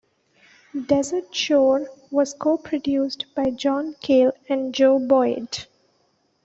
[0.75, 5.67] "Desertshore" was co-produced by John Cale and Joe Boyd.